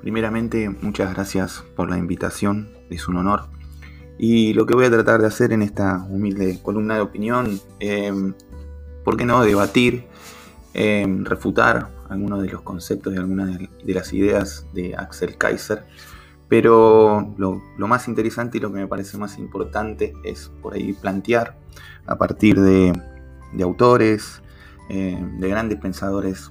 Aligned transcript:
Primeramente, 0.00 0.68
muchas 0.68 1.12
gracias 1.12 1.64
por 1.74 1.90
la 1.90 1.98
invitación, 1.98 2.70
es 2.88 3.08
un 3.08 3.16
honor. 3.16 3.48
Y 4.16 4.52
lo 4.52 4.64
que 4.64 4.74
voy 4.74 4.84
a 4.84 4.90
tratar 4.90 5.20
de 5.20 5.26
hacer 5.26 5.52
en 5.52 5.62
esta 5.62 6.04
humilde 6.08 6.60
columna 6.62 6.94
de 6.94 7.00
opinión, 7.00 7.60
eh, 7.80 8.12
¿por 9.04 9.16
qué 9.16 9.24
no 9.24 9.42
debatir, 9.42 10.06
eh, 10.74 11.06
refutar 11.22 11.90
algunos 12.08 12.42
de 12.42 12.48
los 12.48 12.62
conceptos 12.62 13.12
y 13.14 13.16
algunas 13.16 13.58
de, 13.58 13.94
las 13.94 14.12
ideas 14.12 14.66
de 14.72 14.94
Axel 14.96 15.36
Kaiser? 15.36 15.84
Pero 16.48 17.34
lo, 17.36 17.60
más 17.88 18.08
interesante 18.08 18.58
y 18.58 18.60
lo 18.60 18.72
que 18.72 18.78
me 18.78 18.86
parece 18.86 19.18
más 19.18 19.38
importante 19.38 20.14
es 20.24 20.50
por 20.62 20.74
ahí 20.74 20.92
plantear 20.94 21.58
a 22.06 22.16
partir 22.16 22.60
de, 22.60 22.92
autores, 23.62 24.42
eh, 24.88 25.22
de 25.38 25.48
grandes 25.48 25.78
pensadores 25.78 26.50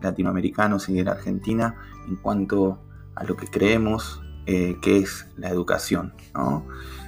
latinoamericanos 0.00 0.88
y 0.88 0.94
de 0.94 1.04
la 1.04 1.12
Argentina 1.12 1.76
en 2.08 2.16
cuanto 2.16 2.78
a 3.14 3.24
lo 3.24 3.36
que 3.36 3.46
creemos 3.46 4.20
eh, 4.46 4.76
que 4.82 4.98
es 4.98 5.26
la 5.38 5.48
educación, 5.48 6.12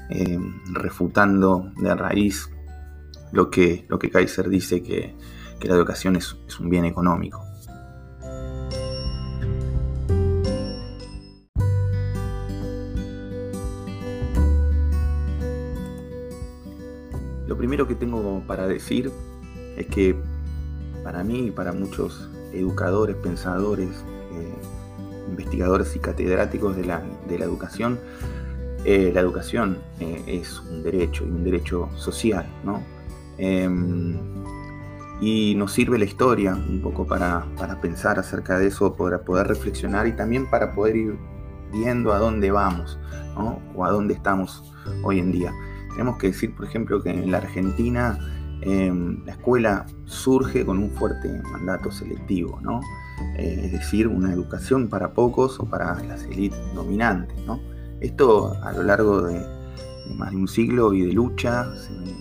eh, 0.08 0.38
refutando 0.72 1.70
de 1.76 1.94
raíz 1.94 2.48
lo 3.30 3.50
que, 3.50 3.84
lo 3.88 3.98
que 3.98 4.10
Kaiser 4.10 4.48
dice 4.48 4.82
que, 4.82 5.14
la 5.60 5.74
educación 5.74 6.16
es, 6.16 6.36
un 6.60 6.70
bien 6.70 6.84
económico. 6.84 7.44
Lo 17.46 17.56
primero 17.58 17.86
que 17.86 17.96
tengo 17.96 18.42
para 18.46 18.66
decir 18.66 19.10
es 19.76 19.86
que 19.88 20.16
para 21.04 21.22
mí 21.22 21.48
y 21.48 21.50
para 21.50 21.72
muchos 21.72 22.30
educadores, 22.52 23.16
pensadores, 23.16 23.88
eh, 24.32 24.54
investigadores 25.28 25.94
y 25.96 25.98
catedráticos 25.98 26.76
de 26.76 26.84
la, 26.84 27.02
educación, 27.28 27.98
eh, 28.84 29.10
la 29.12 29.20
educación 29.20 29.78
eh, 30.00 30.22
es 30.26 30.60
un 30.60 30.82
derecho 30.82 31.24
y 31.24 31.30
un 31.30 31.44
derecho 31.44 31.88
social, 31.96 32.46
¿no? 32.64 32.82
Em, 33.38 34.16
y 35.20 35.54
nos 35.56 35.72
sirve 35.72 35.98
la 35.98 36.04
historia 36.04 36.54
un 36.54 36.80
poco 36.82 37.06
para, 37.06 37.46
pensar 37.80 38.18
acerca 38.18 38.58
de 38.58 38.68
eso, 38.68 38.94
para 38.94 39.22
poder 39.22 39.48
reflexionar 39.48 40.06
y 40.06 40.12
también 40.12 40.48
para 40.48 40.74
poder 40.74 40.96
ir 40.96 41.16
viendo 41.72 42.12
a 42.12 42.18
dónde 42.18 42.50
vamos, 42.50 42.98
¿no? 43.34 43.60
O 43.74 43.84
a 43.84 43.90
dónde 43.90 44.14
estamos 44.14 44.72
hoy 45.02 45.18
en 45.18 45.32
día. 45.32 45.52
Tenemos 45.90 46.18
que 46.18 46.28
decir, 46.28 46.54
por 46.54 46.66
ejemplo, 46.66 47.02
que 47.02 47.10
en 47.10 47.30
la 47.30 47.38
Argentina 47.38 48.18
em, 48.62 49.24
la 49.24 49.32
escuela 49.32 49.86
surge 50.04 50.64
con 50.64 50.78
un 50.78 50.90
fuerte 50.90 51.28
mandato 51.50 51.90
selectivo, 51.90 52.58
¿no? 52.60 52.80
Eh, 53.36 53.62
es 53.64 53.72
decir, 53.72 54.08
una 54.08 54.32
educación 54.32 54.88
para 54.88 55.12
pocos 55.12 55.58
o 55.60 55.64
para 55.66 56.02
las 56.04 56.24
élites 56.24 56.58
dominantes. 56.74 57.36
¿no? 57.46 57.60
Esto 58.00 58.54
a 58.62 58.72
lo 58.72 58.82
largo 58.82 59.22
de, 59.22 59.40
más 60.14 60.30
de 60.30 60.36
un 60.36 60.48
siglo 60.48 60.92
y 60.94 61.02
de 61.02 61.12
lucha 61.12 61.66
se, 61.76 62.16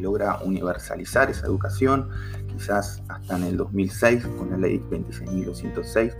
logra 0.00 0.38
universalizar 0.44 1.30
esa 1.30 1.46
educación, 1.46 2.10
quizás 2.52 3.02
hasta 3.08 3.38
en 3.38 3.44
el 3.44 3.56
2006 3.56 4.26
con 4.36 4.50
la 4.50 4.58
ley 4.58 4.82
26.206 4.90 6.14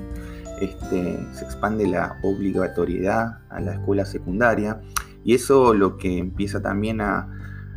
este, 0.61 1.19
se 1.33 1.45
expande 1.45 1.87
la 1.87 2.19
obligatoriedad 2.23 3.41
a 3.51 3.61
la 3.61 3.75
escuela 3.75 4.07
secundaria 4.07 4.81
y 5.23 5.35
eso 5.35 5.75
lo 5.75 5.99
que 5.99 6.17
empieza 6.19 6.63
también 6.63 7.01
a, 7.03 7.29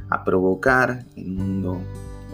a 0.09 0.23
provocar 0.23 1.05
en 1.15 1.31
un 1.31 1.35
mundo 1.35 1.81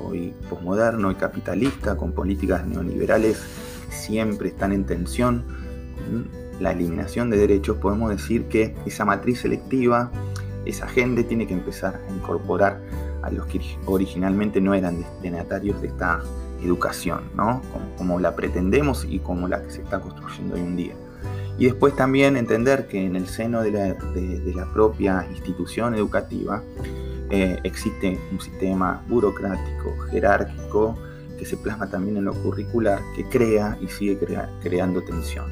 hoy 0.03 0.33
posmoderno 0.49 1.11
y 1.11 1.15
capitalista 1.15 1.95
con 1.95 2.11
políticas 2.11 2.65
neoliberales 2.65 3.41
siempre 3.89 4.49
están 4.49 4.73
en 4.73 4.85
tensión 4.85 5.43
con 5.95 6.27
la 6.59 6.71
eliminación 6.71 7.29
de 7.29 7.37
derechos, 7.37 7.77
podemos 7.77 8.09
decir 8.09 8.45
que 8.45 8.75
esa 8.85 9.05
matriz 9.05 9.41
selectiva, 9.41 10.11
esa 10.65 10.87
gente 10.87 11.23
tiene 11.23 11.47
que 11.47 11.53
empezar 11.53 12.01
a 12.07 12.13
incorporar 12.13 12.79
a 13.21 13.31
los 13.31 13.45
que 13.47 13.59
originalmente 13.85 14.61
no 14.61 14.73
eran 14.73 14.99
destinatarios 14.99 15.81
de 15.81 15.87
esta 15.87 16.21
educación, 16.63 17.23
¿no? 17.35 17.61
como, 17.97 18.19
la 18.19 18.35
pretendemos 18.35 19.05
y 19.09 19.19
como 19.19 19.47
la 19.47 19.61
que 19.61 19.71
se 19.71 19.81
está 19.81 19.99
construyendo 19.99 20.55
hoy 20.55 20.61
en 20.61 20.75
día. 20.75 20.93
Y 21.57 21.65
después 21.65 21.95
también 21.95 22.35
entender 22.35 22.87
que 22.87 23.05
en 23.05 23.15
el 23.15 23.27
seno 23.27 23.61
de 23.61 23.95
la, 24.55 24.65
propia 24.73 25.27
institución 25.29 25.95
educativa 25.95 26.63
eh, 27.35 27.59
existe 27.63 28.19
un 28.31 28.39
sistema 28.39 29.03
burocrático, 29.07 29.97
jerárquico, 30.11 30.95
que 31.39 31.45
se 31.45 31.57
plasma 31.57 31.89
también 31.89 32.17
en 32.17 32.25
lo 32.25 32.33
curricular, 32.35 33.01
que 33.15 33.25
crea 33.25 33.75
y 33.81 33.87
sigue 33.87 34.19
creando 34.61 35.01
tensión. 35.01 35.51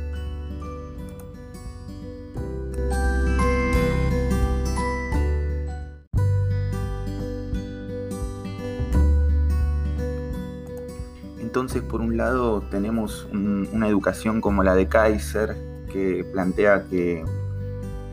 Entonces, 11.40 11.82
por 11.82 12.02
un 12.02 12.16
lado, 12.16 12.62
tenemos 12.70 13.28
una 13.34 13.88
educación 13.88 14.40
como 14.40 14.62
la 14.62 14.76
de 14.76 14.88
Kaiser, 14.88 15.58
que 15.92 16.24
plantea 16.32 16.86
que, 16.92 17.26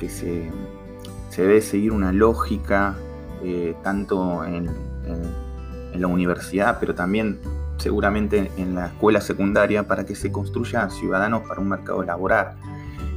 se, 0.09 0.51
debe 1.37 1.61
seguir 1.61 1.93
una 1.93 2.13
lógica 2.13 2.97
eh, 3.43 3.75
tanto 3.83 4.45
en, 4.45 4.69
la 5.95 6.07
universidad, 6.07 6.79
pero 6.79 6.95
también 6.95 7.41
seguramente 7.79 8.53
en 8.57 8.77
la 8.77 8.87
escuela 8.87 9.21
secundaria 9.21 9.89
para 9.89 10.07
que 10.07 10.15
se 10.15 10.31
construya 10.31 10.89
ciudadanos 10.91 11.43
para 11.49 11.61
un 11.61 11.71
mercado 11.71 12.05
laboral. 12.05 12.55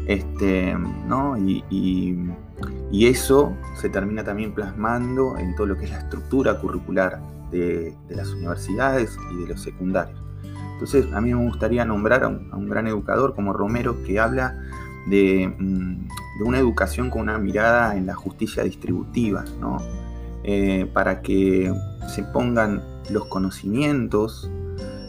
Este, 0.08 0.76
¿no? 1.06 1.38
y, 1.38 2.16
eso 2.92 3.56
se 3.76 3.90
termina 3.90 4.24
también 4.24 4.54
plasmando 4.54 5.38
en 5.38 5.56
todo 5.56 5.68
lo 5.68 5.78
que 5.78 5.86
es 5.86 5.92
la 5.92 6.00
estructura 6.00 6.60
curricular 6.60 7.20
de, 7.52 7.96
las 8.10 8.30
universidades 8.30 9.18
y 9.34 9.42
de 9.42 9.48
los 9.50 9.62
secundarios. 9.62 10.20
Entonces, 10.74 11.06
a 11.14 11.22
mí 11.22 11.34
me 11.34 11.44
gustaría 11.46 11.86
nombrar 11.86 12.24
a 12.24 12.28
un, 12.28 12.70
gran 12.70 12.88
educador 12.88 13.36
como 13.36 13.54
Romero 13.54 14.02
que 14.04 14.20
habla 14.20 14.58
de, 15.08 15.54
mm, 15.60 16.08
de, 16.40 16.44
una 16.44 16.58
educación 16.58 17.10
con 17.10 17.22
una 17.22 17.38
mirada 17.38 17.96
en 17.96 18.08
la 18.08 18.16
justicia 18.16 18.64
distributiva, 18.64 19.46
¿no? 19.60 19.78
Eh, 20.44 20.90
para 20.92 21.22
que 21.22 21.74
se 22.08 22.24
pongan 22.24 22.82
los 23.10 23.26
conocimientos, 23.26 24.50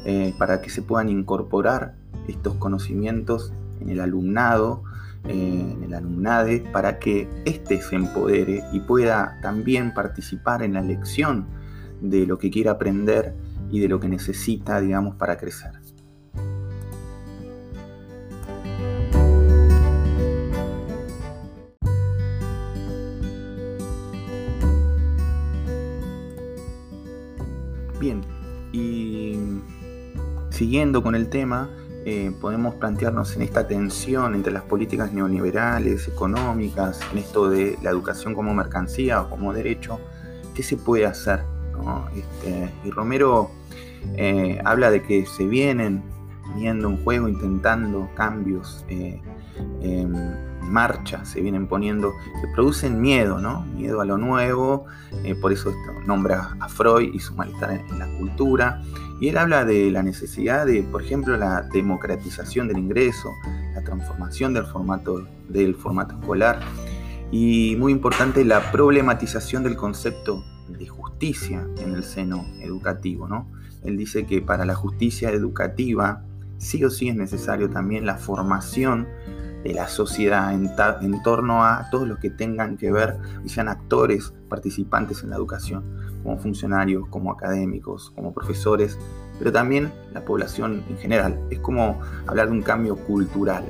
eh, 0.04 0.34
para 0.38 0.60
que 0.60 0.68
se 0.68 0.82
puedan 0.82 1.08
incorporar 1.08 1.94
estos 2.28 2.54
conocimientos 2.56 3.52
en 3.80 3.90
el 3.90 4.00
alumnado, 4.00 4.82
eh, 5.28 5.74
en 5.74 5.84
el 5.84 5.94
alumnade, 5.94 6.60
para 6.72 6.98
que 6.98 7.28
éste 7.44 7.80
se 7.80 7.96
empodere 7.96 8.64
y 8.72 8.80
pueda 8.80 9.38
también 9.40 9.94
participar 9.94 10.62
en 10.62 10.74
la 10.74 10.82
lección 10.82 11.46
de 12.00 12.26
lo 12.26 12.38
que 12.38 12.50
quiere 12.50 12.68
aprender 12.68 13.34
y 13.70 13.80
de 13.80 13.88
lo 13.88 14.00
que 14.00 14.08
necesita, 14.08 14.80
digamos, 14.80 15.14
para 15.14 15.38
crecer. 15.38 15.81
Bien, 28.02 28.20
y 28.72 29.38
siguiendo 30.50 31.04
con 31.04 31.14
el 31.14 31.28
tema, 31.28 31.70
eh, 32.04 32.32
podemos 32.40 32.74
plantearnos 32.74 33.36
en 33.36 33.42
esta 33.42 33.68
tensión 33.68 34.34
entre 34.34 34.52
las 34.52 34.64
políticas 34.64 35.12
neoliberales, 35.12 36.08
económicas, 36.08 36.98
en 37.12 37.18
esto 37.18 37.48
de 37.48 37.78
la 37.80 37.90
educación 37.90 38.34
como 38.34 38.54
mercancía 38.54 39.22
o 39.22 39.30
como 39.30 39.52
derecho, 39.52 40.00
¿qué 40.52 40.64
se 40.64 40.76
puede 40.76 41.06
hacer? 41.06 41.44
Este, 42.16 42.72
y 42.84 42.90
Romero 42.90 43.52
eh, 44.16 44.60
habla 44.64 44.90
de 44.90 45.04
que 45.04 45.24
se 45.24 45.46
vienen 45.46 46.02
viendo 46.56 46.88
un 46.88 47.02
juego, 47.02 47.28
intentando 47.28 48.08
cambios. 48.14 48.84
Eh, 48.88 49.20
marcha 50.62 51.24
se 51.24 51.40
vienen 51.40 51.66
poniendo, 51.66 52.12
que 52.40 52.48
producen 52.54 53.00
miedo, 53.00 53.38
¿no? 53.38 53.62
Miedo 53.76 54.00
a 54.00 54.04
lo 54.04 54.16
nuevo, 54.16 54.86
eh, 55.24 55.34
por 55.34 55.52
eso 55.52 55.70
esto 55.70 55.92
nombra 56.06 56.56
a 56.60 56.68
Freud 56.68 57.12
y 57.12 57.18
su 57.18 57.34
malestar 57.34 57.72
en, 57.72 57.98
la 57.98 58.06
cultura. 58.18 58.82
Y 59.20 59.28
él 59.28 59.38
habla 59.38 59.64
de 59.64 59.90
la 59.90 60.02
necesidad 60.02 60.66
de, 60.66 60.82
por 60.82 61.02
ejemplo, 61.02 61.36
la 61.36 61.62
democratización 61.62 62.68
del 62.68 62.78
ingreso, 62.78 63.30
la 63.74 63.82
transformación 63.82 64.54
del 64.54 64.64
formato, 64.64 65.26
del 65.48 65.74
formato 65.74 66.14
escolar 66.14 66.60
y, 67.30 67.76
muy 67.78 67.92
importante, 67.92 68.44
la 68.44 68.72
problematización 68.72 69.62
del 69.62 69.76
concepto 69.76 70.44
de 70.68 70.86
justicia 70.86 71.66
en 71.78 71.94
el 71.94 72.02
seno 72.02 72.46
educativo, 72.60 73.28
¿no? 73.28 73.50
Él 73.84 73.96
dice 73.96 74.26
que 74.26 74.40
para 74.40 74.64
la 74.64 74.74
justicia 74.74 75.30
educativa 75.30 76.24
sí 76.62 76.84
o 76.84 76.90
sí 76.90 77.08
es 77.08 77.16
necesario 77.16 77.68
también 77.68 78.06
la 78.06 78.16
formación 78.16 79.08
de 79.64 79.74
la 79.74 79.88
sociedad 79.88 80.52
en, 80.52 81.22
torno 81.22 81.64
a 81.64 81.88
todos 81.90 82.08
los 82.08 82.18
que 82.18 82.30
tengan 82.30 82.76
que 82.76 82.90
ver 82.90 83.18
y 83.44 83.48
sean 83.48 83.68
actores 83.68 84.32
participantes 84.48 85.22
en 85.22 85.30
la 85.30 85.36
educación, 85.36 85.84
como 86.22 86.38
funcionarios, 86.38 87.06
como 87.08 87.30
académicos, 87.30 88.10
como 88.14 88.32
profesores, 88.32 88.98
pero 89.38 89.52
también 89.52 89.92
la 90.12 90.24
población 90.24 90.84
en 90.88 90.96
general. 90.98 91.40
Es 91.50 91.58
como 91.60 92.00
hablar 92.26 92.46
de 92.46 92.52
un 92.52 92.62
cambio 92.62 92.96
cultural. 92.96 93.64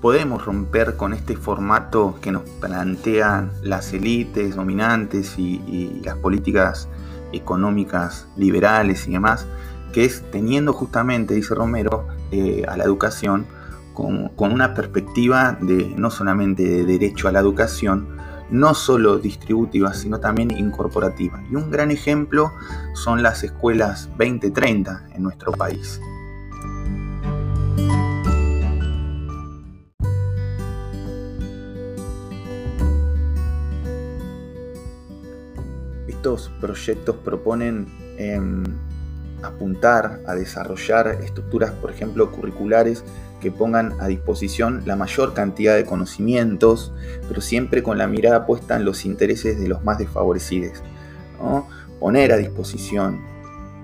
Podemos 0.00 0.44
romper 0.44 0.96
con 0.96 1.12
este 1.12 1.36
formato 1.36 2.18
que 2.20 2.32
nos 2.32 2.42
plantean 2.60 3.50
las 3.62 3.92
élites 3.92 4.56
dominantes 4.56 5.38
y, 5.38 6.00
las 6.04 6.16
políticas 6.16 6.88
económicas 7.32 8.26
liberales 8.36 9.06
y 9.08 9.12
demás, 9.12 9.46
que 9.92 10.04
es 10.04 10.22
teniendo 10.30 10.72
justamente, 10.72 11.34
dice 11.34 11.54
Romero, 11.54 12.06
eh, 12.30 12.64
a 12.68 12.76
la 12.76 12.84
educación 12.84 13.46
con, 13.92 14.28
con, 14.30 14.52
una 14.52 14.74
perspectiva 14.74 15.58
de 15.60 15.92
no 15.96 16.10
solamente 16.10 16.62
de 16.62 16.84
derecho 16.84 17.28
a 17.28 17.32
la 17.32 17.40
educación, 17.40 18.16
no 18.50 18.74
solo 18.74 19.18
distributiva, 19.18 19.92
sino 19.92 20.20
también 20.20 20.50
incorporativa. 20.50 21.42
Y 21.50 21.56
un 21.56 21.70
gran 21.70 21.90
ejemplo 21.90 22.52
son 22.94 23.22
las 23.22 23.42
escuelas 23.44 24.08
2030 24.16 25.08
en 25.14 25.22
nuestro 25.22 25.52
país. 25.52 26.00
Estos 36.18 36.50
proyectos 36.60 37.14
proponen 37.24 37.86
em, 38.18 38.64
apuntar 39.40 40.20
a 40.26 40.34
desarrollar 40.34 41.06
estructuras, 41.22 41.70
por 41.70 41.92
ejemplo, 41.92 42.32
curriculares 42.32 43.04
que 43.40 43.52
pongan 43.52 43.94
a 44.00 44.08
disposición 44.08 44.82
la 44.84 44.96
mayor 44.96 45.32
cantidad 45.32 45.76
de 45.76 45.84
conocimientos, 45.84 46.92
pero 47.28 47.40
siempre 47.40 47.84
con 47.84 47.98
la 47.98 48.08
mirada 48.08 48.46
puesta 48.46 48.74
en 48.74 48.84
los 48.84 49.04
intereses 49.04 49.60
de 49.60 49.68
los 49.68 49.84
más 49.84 49.98
desfavorecidos. 49.98 50.82
Poner 52.00 52.32
a 52.32 52.36
disposición, 52.36 53.20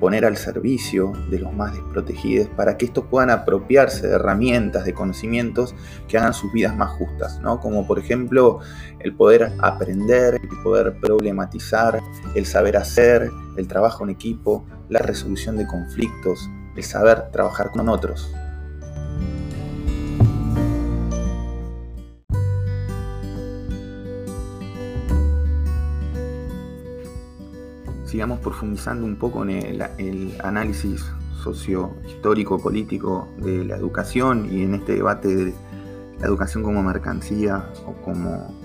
poner 0.04 0.26
al 0.26 0.36
servicio 0.36 1.14
de 1.30 1.38
los 1.38 1.54
más 1.54 1.72
desprotegidos 1.72 2.50
para 2.50 2.76
que 2.76 2.84
estos 2.84 3.06
puedan 3.06 3.30
apropiarse 3.30 4.06
de 4.06 4.16
herramientas, 4.16 4.84
de 4.84 4.92
conocimientos 4.92 5.74
que 6.08 6.18
hagan 6.18 6.34
sus 6.34 6.52
vidas 6.52 6.76
más 6.76 6.90
justas, 6.90 7.40
¿no? 7.40 7.58
como 7.58 7.86
por 7.86 7.98
ejemplo 7.98 8.58
el 8.98 9.16
poder 9.16 9.52
aprender, 9.60 10.34
el 10.34 10.62
poder 10.62 11.00
problematizar, 11.00 12.02
el 12.34 12.44
saber 12.44 12.76
hacer, 12.76 13.30
el 13.56 13.66
trabajo 13.66 14.04
en 14.04 14.10
equipo, 14.10 14.66
la 14.90 14.98
resolución 14.98 15.56
de 15.56 15.66
conflictos, 15.66 16.50
el 16.76 16.82
saber 16.82 17.30
trabajar 17.30 17.70
con 17.70 17.88
otros. 17.88 18.30
Sigamos 28.14 28.38
profundizando 28.38 29.04
un 29.04 29.16
poco 29.16 29.42
en 29.42 29.50
el, 29.98 30.40
análisis 30.40 31.04
socio-histórico, 31.42 32.62
político 32.62 33.26
de 33.38 33.64
la 33.64 33.74
educación 33.74 34.48
y 34.52 34.62
en 34.62 34.74
este 34.74 34.94
debate 34.94 35.34
de 35.34 35.52
la 36.20 36.28
educación 36.28 36.62
como 36.62 36.80
mercancía 36.80 37.68
o 37.84 37.92
como 38.04 38.56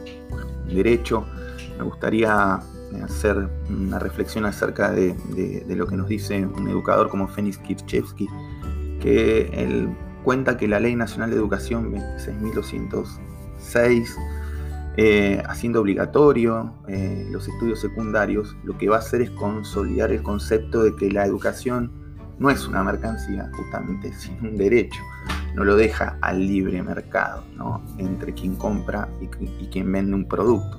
derecho, 0.68 1.26
me 1.80 1.84
gustaría 1.84 2.60
hacer 3.04 3.50
una 3.72 3.98
reflexión 3.98 4.46
acerca 4.46 4.92
de, 4.92 5.16
lo 5.68 5.88
que 5.88 5.98
nos 5.98 6.08
dice 6.08 6.46
un 6.46 6.70
educador 6.70 7.10
como 7.10 7.28
Félix 7.28 7.58
Kirchevsky, 7.58 8.28
que 9.02 9.50
él 9.52 9.90
cuenta 10.24 10.58
que 10.58 10.68
la 10.68 10.80
Ley 10.80 10.96
Nacional 10.96 11.32
de 11.32 11.38
Educación 11.38 11.92
26.206 11.92 14.16
eh, 15.02 15.42
haciendo 15.48 15.80
obligatorio 15.80 16.74
eh, 16.90 17.26
los 17.32 17.48
estudios 17.48 17.80
secundarios, 17.80 18.58
lo 18.66 18.78
que 18.78 18.90
va 18.90 18.98
a 18.98 19.00
hacer 19.00 19.22
es 19.22 19.30
consolidar 19.30 20.12
el 20.12 20.22
concepto 20.22 20.84
de 20.84 20.94
que 20.94 21.10
la 21.10 21.26
educación 21.26 21.90
no 22.38 22.50
es 22.50 22.68
una 22.68 22.84
mercancía, 22.84 23.50
justamente, 23.56 24.12
sino 24.18 24.50
un 24.50 24.58
derecho. 24.58 25.00
No 25.56 25.64
lo 25.64 25.78
deja 25.78 26.18
al 26.20 26.46
libre 26.46 26.84
mercado, 26.84 27.46
entre 27.98 28.34
quien 28.34 28.58
compra 28.58 29.08
y, 29.22 29.68
quien 29.68 29.90
vende 29.90 30.16
un 30.16 30.28
producto. 30.28 30.78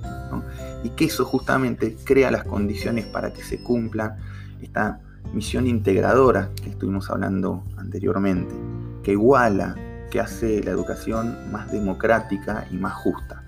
Y 0.85 0.91
que 0.91 1.07
eso 1.07 1.25
justamente 1.25 1.97
crea 2.05 2.31
las 2.31 2.45
condiciones 2.45 3.07
para 3.07 3.33
que 3.33 3.43
se 3.43 3.63
cumpla 3.63 4.19
esta 4.61 5.01
misión 5.33 5.67
integradora 5.67 6.51
que 6.63 6.69
estuvimos 6.69 7.09
hablando 7.09 7.65
anteriormente, 7.79 8.55
que 9.03 9.13
iguala, 9.13 9.77
que 10.11 10.21
hace 10.21 10.63
la 10.63 10.73
educación 10.73 11.51
más 11.51 11.73
democrática 11.73 12.67
y 12.71 12.77
más 12.77 12.93
justa. 12.93 13.40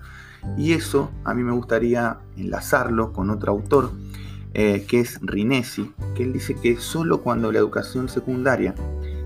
Y 0.57 0.73
eso 0.73 1.09
a 1.23 1.33
mí 1.33 1.43
me 1.43 1.51
gustaría 1.51 2.17
enlazarlo 2.37 3.13
con 3.13 3.29
otro 3.29 3.51
autor, 3.51 3.91
eh, 4.53 4.85
que 4.87 4.99
es 4.99 5.19
Rinesi, 5.21 5.91
que 6.15 6.23
él 6.23 6.33
dice 6.33 6.55
que 6.55 6.77
solo 6.77 7.21
cuando 7.21 7.51
la 7.51 7.59
educación 7.59 8.07
secundaria 8.07 8.75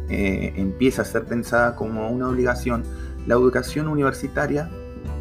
eh, 0.10 0.54
empieza 0.56 1.02
a 1.02 1.06
ser 1.06 1.26
pensada 1.26 1.76
como 1.76 2.10
una 2.10 2.30
obligación, 2.30 2.84
la 3.26 3.36
educación 3.36 3.90
universitaria 3.90 4.70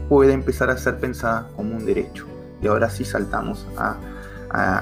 puede 0.08 0.32
empezar 0.32 0.70
a 0.70 0.78
ser 0.78 0.98
pensada 0.98 1.50
como 1.56 1.76
un 1.76 1.84
derecho. 1.84 2.26
Y 2.62 2.68
ahora 2.68 2.88
sí 2.88 3.04
saltamos 3.04 3.66
a, 3.76 3.98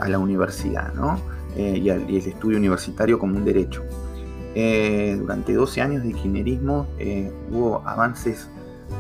la 0.07 0.19
universidad, 0.19 0.93
¿no? 0.95 1.19
Eh, 1.57 1.79
y, 1.83 1.89
el 1.89 2.09
estudio 2.09 2.59
universitario 2.59 3.19
como 3.19 3.37
un 3.37 3.45
derecho. 3.45 3.83
durante 4.55 5.55
12 5.55 5.81
años 5.81 6.03
de 6.05 6.13
kirchnerismo 6.13 6.87
hubo 7.51 7.83
avances 7.89 8.47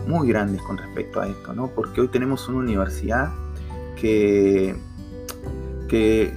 muy 0.07 0.29
grandes 0.29 0.63
con 0.63 0.79
respecto 0.79 1.21
a 1.21 1.29
esto, 1.29 1.53
¿no? 1.53 1.69
Porque 1.69 2.01
hoy 2.01 2.09
tenemos 2.09 2.49
una 2.49 2.59
universidad 2.59 3.33
que, 4.01 4.77
que, 5.89 6.33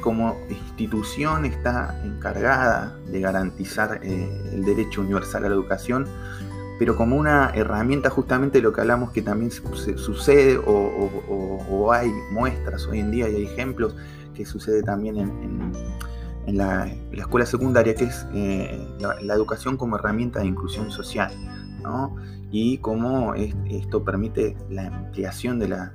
como 0.00 0.36
institución 0.50 1.44
está 1.44 2.00
encargada 2.04 2.96
de 3.10 3.20
garantizar 3.20 4.00
eh, 4.02 4.50
el 4.52 4.64
derecho 4.64 5.00
universal 5.00 5.44
a 5.44 5.48
la 5.48 5.54
educación, 5.54 6.06
pero 6.78 6.96
como 6.96 7.16
una 7.16 7.50
herramienta 7.54 8.10
justamente 8.10 8.60
lo 8.60 8.72
que 8.72 8.80
hablamos 8.80 9.10
que 9.12 9.22
también 9.22 9.50
sucede 9.50 10.60
o, 10.66 11.92
hay 11.92 12.10
muestras 12.32 12.86
hoy 12.86 12.98
en 13.00 13.10
día 13.10 13.28
y 13.28 13.36
hay 13.36 13.44
ejemplos 13.44 13.94
que 14.34 14.44
sucede 14.44 14.82
también 14.82 15.18
en, 15.18 16.58
la, 16.58 16.86
escuela 17.12 17.46
secundaria, 17.46 17.94
que 17.94 18.04
es 18.04 18.26
eh, 18.34 18.86
la, 18.98 19.20
la, 19.22 19.34
educación 19.34 19.76
como 19.76 19.96
herramienta 19.96 20.40
de 20.40 20.46
inclusión 20.46 20.90
social. 20.90 21.32
¿no? 21.82 22.16
Y 22.54 22.78
cómo 22.78 23.34
esto 23.34 24.04
permite 24.04 24.56
la 24.70 24.86
ampliación 24.86 25.58
de 25.58 25.66
la, 25.66 25.92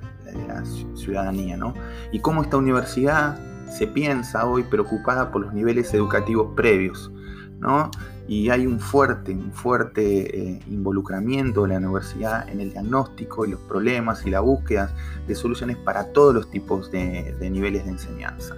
ciudadanía, 0.94 1.56
¿no? 1.56 1.74
Y 2.12 2.20
cómo 2.20 2.42
esta 2.42 2.58
universidad 2.58 3.36
se 3.66 3.86
piensa 3.86 4.46
hoy 4.46 4.62
preocupada 4.62 5.32
por 5.32 5.40
los 5.40 5.54
niveles 5.54 5.92
educativos 5.94 6.52
previos, 6.54 7.10
¿no? 7.58 7.90
Y 8.28 8.50
hay 8.50 8.66
un 8.66 8.78
fuerte, 8.78 9.32
un 9.32 9.52
fuerte 9.52 10.38
eh, 10.38 10.60
involucramiento 10.68 11.62
de 11.62 11.68
la 11.68 11.78
universidad 11.78 12.46
en 12.48 12.60
el 12.60 12.72
diagnóstico 12.72 13.46
y 13.46 13.52
los 13.52 13.60
problemas 13.60 14.24
y 14.26 14.30
la 14.30 14.40
búsqueda 14.40 14.94
de 15.26 15.34
soluciones 15.34 15.78
para 15.78 16.12
todos 16.12 16.34
los 16.34 16.50
tipos 16.50 16.92
de 16.92 17.50
niveles 17.50 17.86
de 17.86 17.90
enseñanza. 17.90 18.54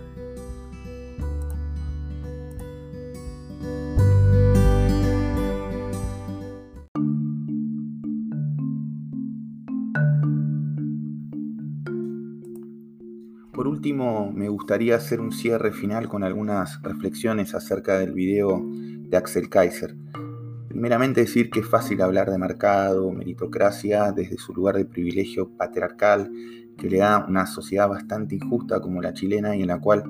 Último, 13.68 14.32
me 14.32 14.48
gustaría 14.48 14.96
hacer 14.96 15.20
un 15.20 15.32
cierre 15.32 15.72
final 15.72 16.08
con 16.08 16.24
algunas 16.24 16.80
reflexiones 16.82 17.54
acerca 17.54 17.98
del 17.98 18.12
video 18.12 18.62
de 18.64 19.16
Axel 19.16 19.48
Kaiser. 19.48 19.94
Primeramente 20.68 21.20
decir 21.20 21.50
que 21.50 21.60
es 21.60 21.66
fácil 21.68 22.00
hablar 22.00 22.30
de 22.30 22.38
mercado, 22.38 23.12
meritocracia, 23.12 24.10
desde 24.12 24.38
su 24.38 24.54
lugar 24.54 24.76
de 24.76 24.86
privilegio 24.86 25.50
patriarcal, 25.50 26.30
que 26.78 26.88
le 26.88 26.98
da 26.98 27.26
una 27.28 27.44
sociedad 27.46 27.88
bastante 27.88 28.36
injusta 28.36 28.80
como 28.80 29.02
la 29.02 29.12
chilena 29.12 29.54
y 29.54 29.60
en 29.62 29.68
la 29.68 29.80
cual 29.80 30.04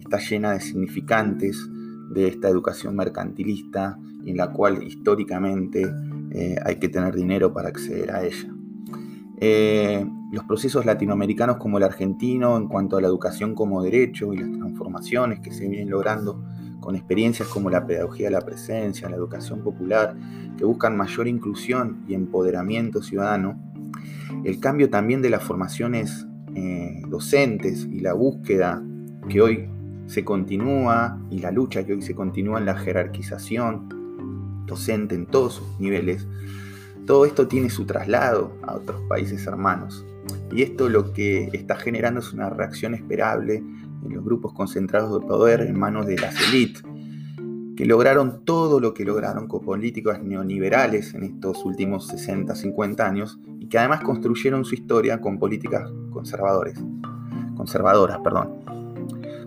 está 0.00 0.18
llena 0.18 0.52
de 0.52 0.60
significantes 0.60 1.68
de 2.10 2.26
esta 2.26 2.48
educación 2.48 2.96
mercantilista 2.96 3.96
y 4.24 4.30
en 4.30 4.38
la 4.38 4.50
cual 4.50 4.82
históricamente 4.82 5.88
eh, 6.32 6.56
hay 6.64 6.76
que 6.76 6.88
tener 6.88 7.14
dinero 7.14 7.52
para 7.52 7.68
acceder 7.68 8.10
a 8.10 8.24
ella. 8.24 8.57
Eh, 9.40 10.04
los 10.32 10.44
procesos 10.44 10.84
latinoamericanos 10.84 11.58
como 11.58 11.78
el 11.78 11.84
argentino 11.84 12.56
en 12.56 12.66
cuanto 12.66 12.96
a 12.96 13.00
la 13.00 13.06
educación 13.06 13.54
como 13.54 13.82
derecho 13.82 14.32
y 14.32 14.38
las 14.38 14.50
transformaciones 14.50 15.40
que 15.40 15.52
se 15.52 15.68
vienen 15.68 15.90
logrando 15.90 16.42
con 16.80 16.96
experiencias 16.96 17.48
como 17.48 17.70
la 17.70 17.86
pedagogía 17.86 18.26
de 18.26 18.32
la 18.32 18.40
presencia, 18.40 19.08
la 19.08 19.16
educación 19.16 19.62
popular, 19.62 20.16
que 20.56 20.64
buscan 20.64 20.96
mayor 20.96 21.28
inclusión 21.28 22.04
y 22.08 22.14
empoderamiento 22.14 23.02
ciudadano, 23.02 23.60
el 24.44 24.60
cambio 24.60 24.90
también 24.90 25.22
de 25.22 25.30
las 25.30 25.42
formaciones 25.42 26.26
eh, 26.54 27.02
docentes 27.08 27.86
y 27.90 28.00
la 28.00 28.14
búsqueda 28.14 28.82
que 29.28 29.40
hoy 29.40 29.68
se 30.06 30.24
continúa 30.24 31.20
y 31.30 31.38
la 31.38 31.50
lucha 31.52 31.84
que 31.84 31.92
hoy 31.92 32.02
se 32.02 32.14
continúa 32.14 32.58
en 32.58 32.64
la 32.64 32.76
jerarquización 32.76 34.64
docente 34.66 35.14
en 35.14 35.26
todos 35.26 35.54
sus 35.54 35.80
niveles, 35.80 36.26
todo 37.08 37.24
esto 37.24 37.48
tiene 37.48 37.70
su 37.70 37.86
traslado 37.86 38.52
a 38.66 38.74
otros 38.74 39.00
países 39.08 39.46
hermanos. 39.46 40.04
Y 40.52 40.60
esto 40.60 40.90
lo 40.90 41.14
que 41.14 41.48
está 41.54 41.74
generando 41.74 42.20
es 42.20 42.34
una 42.34 42.50
reacción 42.50 42.94
esperable 42.94 43.56
en 43.56 44.14
los 44.14 44.22
grupos 44.22 44.52
concentrados 44.52 45.18
de 45.18 45.26
poder 45.26 45.62
en 45.62 45.78
manos 45.78 46.06
de 46.06 46.18
las 46.18 46.34
élites, 46.48 46.82
que 47.78 47.86
lograron 47.86 48.44
todo 48.44 48.78
lo 48.78 48.92
que 48.92 49.06
lograron 49.06 49.48
con 49.48 49.64
políticas 49.64 50.22
neoliberales 50.22 51.14
en 51.14 51.22
estos 51.22 51.64
últimos 51.64 52.08
60, 52.08 52.54
50 52.54 53.06
años 53.06 53.40
y 53.58 53.70
que 53.70 53.78
además 53.78 54.02
construyeron 54.02 54.66
su 54.66 54.74
historia 54.74 55.18
con 55.18 55.38
políticas 55.38 55.90
conservadores, 56.10 56.78
conservadoras. 57.56 58.18
Perdón. 58.18 58.50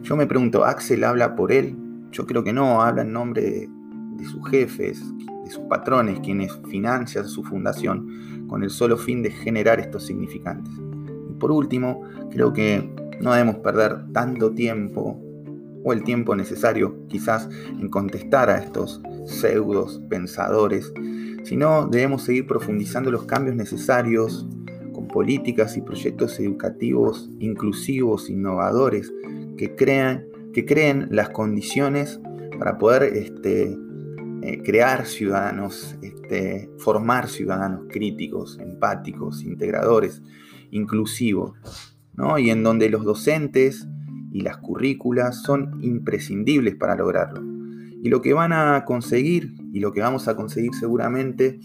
Yo 0.01 0.15
me 0.15 0.25
pregunto, 0.25 0.65
¿Axel 0.65 1.03
habla 1.03 1.35
por 1.35 1.51
él? 1.51 1.77
Yo 2.11 2.25
creo 2.25 2.43
que 2.43 2.53
no, 2.53 2.81
habla 2.81 3.03
en 3.03 3.13
nombre 3.13 3.43
de, 3.43 3.69
de 4.15 4.25
sus 4.25 4.49
jefes, 4.49 4.99
de 5.43 5.51
sus 5.51 5.63
patrones, 5.65 6.19
quienes 6.19 6.57
financian 6.69 7.27
su 7.27 7.43
fundación 7.43 8.45
con 8.47 8.63
el 8.63 8.69
solo 8.69 8.97
fin 8.97 9.23
de 9.23 9.31
generar 9.31 9.79
estos 9.79 10.05
significantes. 10.05 10.73
Y 11.29 11.33
por 11.33 11.51
último, 11.51 12.01
creo 12.31 12.53
que 12.53 12.89
no 13.21 13.33
debemos 13.33 13.57
perder 13.57 14.11
tanto 14.11 14.51
tiempo 14.51 15.19
o 15.83 15.93
el 15.93 16.03
tiempo 16.03 16.35
necesario 16.35 16.95
quizás 17.07 17.49
en 17.79 17.89
contestar 17.89 18.49
a 18.49 18.57
estos 18.57 19.01
pseudos 19.25 20.01
pensadores, 20.09 20.93
sino 21.43 21.87
debemos 21.87 22.23
seguir 22.23 22.45
profundizando 22.45 23.11
los 23.11 23.23
cambios 23.23 23.55
necesarios 23.55 24.47
con 24.93 25.07
políticas 25.07 25.77
y 25.77 25.81
proyectos 25.81 26.39
educativos 26.39 27.29
inclusivos, 27.39 28.29
innovadores, 28.29 29.11
que, 29.57 29.75
crean, 29.75 30.25
que 30.53 30.65
creen 30.65 31.07
las 31.11 31.29
condiciones 31.29 32.19
para 32.57 32.77
poder 32.77 33.03
este, 33.03 33.77
eh, 34.41 34.61
crear 34.63 35.05
ciudadanos, 35.05 35.95
este, 36.01 36.69
formar 36.79 37.29
ciudadanos 37.29 37.85
críticos, 37.89 38.57
empáticos, 38.59 39.43
integradores, 39.43 40.21
inclusivos, 40.71 41.53
¿no? 42.15 42.39
y 42.39 42.49
en 42.49 42.63
donde 42.63 42.89
los 42.89 43.03
docentes 43.03 43.87
y 44.31 44.41
las 44.41 44.57
currículas 44.57 45.43
son 45.43 45.77
imprescindibles 45.83 46.75
para 46.75 46.95
lograrlo. 46.95 47.41
Y 48.03 48.09
lo 48.09 48.21
que 48.21 48.33
van 48.33 48.51
a 48.51 48.83
conseguir, 48.85 49.53
y 49.71 49.79
lo 49.79 49.91
que 49.91 50.01
vamos 50.01 50.27
a 50.27 50.35
conseguir 50.35 50.73
seguramente 50.73 51.59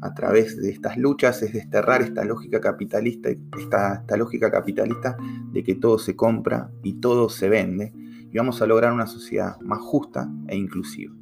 a 0.00 0.14
través 0.14 0.56
de 0.56 0.70
estas 0.70 0.96
luchas, 0.96 1.42
es 1.42 1.52
desterrar 1.52 2.00
esta 2.00 2.24
lógica 2.24 2.60
capitalista, 2.60 3.28
esta, 3.58 3.94
esta 3.94 4.16
lógica 4.16 4.50
capitalista 4.50 5.16
de 5.52 5.64
que 5.64 5.74
todo 5.74 5.98
se 5.98 6.14
compra 6.14 6.70
y 6.84 7.00
todo 7.00 7.28
se 7.28 7.48
vende, 7.48 7.92
y 8.32 8.38
vamos 8.38 8.62
a 8.62 8.66
lograr 8.66 8.92
una 8.92 9.08
sociedad 9.08 9.58
más 9.60 9.80
justa 9.80 10.30
e 10.46 10.56
inclusiva. 10.56 11.19